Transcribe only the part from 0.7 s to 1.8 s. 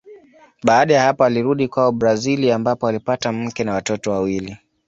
ya hapo alirudi